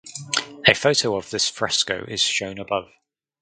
A 0.65 0.73
photo 0.73 1.15
of 1.15 1.29
this 1.29 1.47
fresco 1.47 2.03
is 2.07 2.23
shown 2.23 2.57
above. 2.57 2.91